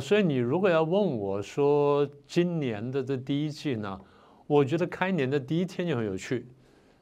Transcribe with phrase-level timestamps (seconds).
[0.00, 4.00] 所以你如果要问我说今年的这第一季呢，
[4.46, 6.46] 我觉得开年的第一天就很有趣。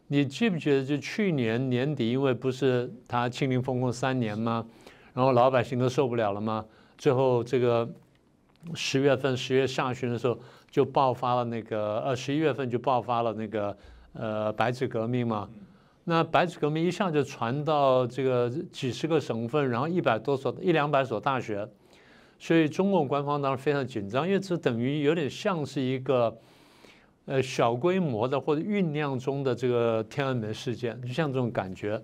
[0.09, 4.67] 你记不记得就去年年底，因为不是他清零封控三年吗？
[5.15, 6.65] 然后老百姓都受不了了吗？
[6.99, 7.89] 最后这个
[8.75, 10.37] 十月份十月下旬的时候
[10.69, 13.77] 就爆发了那个呃十一月份就爆发了那个
[14.15, 15.49] 呃白纸革命嘛。
[16.03, 21.69] 那白纸革命一下就传到这个几十个省份，然后一百多所一两百所大学。
[22.43, 26.35] 所以中共官方当然非常紧张，因为这等于有点像是一个，
[27.27, 32.03] 呃小规模的或者酝酿中的这个天安门事件，就像这种感觉。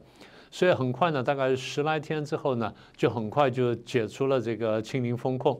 [0.51, 5.59] 所以很快呢，大概十来天之后呢，就很快就解除了这个清零风控。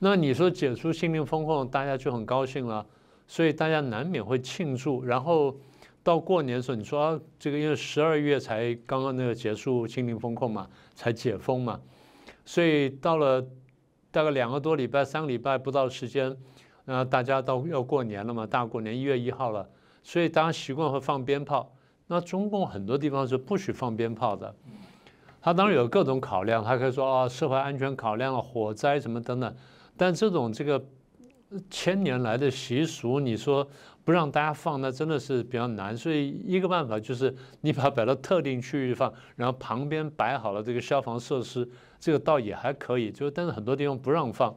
[0.00, 2.84] 那你说解除清零风控，大家就很高兴了，
[3.26, 5.02] 所以大家难免会庆祝。
[5.02, 5.56] 然后
[6.02, 11.80] 到过年的时候，你说这个因为十二月才刚刚那个结束清零风控嘛，才解封嘛，
[12.44, 13.42] 所以到了。
[14.14, 16.36] 大概两个多礼拜、三个礼拜不到时间，
[16.84, 19.68] 那大家都要过年了嘛，大过年一月一号了，
[20.04, 21.74] 所以大家习惯会放鞭炮。
[22.06, 24.54] 那中共很多地方是不许放鞭炮的，
[25.40, 29.52] 他当然有各种考量，他可以说啊，社会安全考量了，火灾什么等等。
[29.96, 30.80] 但这种这个
[31.70, 33.66] 千年来的习俗，你说
[34.04, 35.96] 不让大家放，那真的是比较难。
[35.96, 41.68] 所以一个办法就是你把它摆到特定区域放，然后旁边摆好了这个消防设施。
[42.00, 44.54] 这个倒也还可以，就但是很多地方不让放，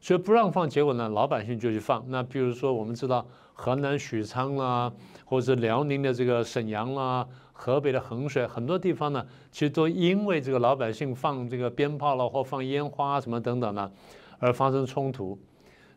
[0.00, 2.02] 所以不让放，结果呢，老百姓就去放。
[2.08, 4.90] 那比如说，我们知道河南许昌啦，
[5.26, 13.92] 或者是辽宁的这个沈阳啦，河北的衡水，很多地方呢，其实都因为这个老百姓放这个鞭炮了或放烟花什么等等呢，
[14.38, 15.38] 而发生冲突。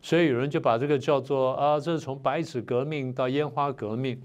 [0.06, 4.16] 所以有人就把这个叫做啊，这是从白纸革命到烟花革命。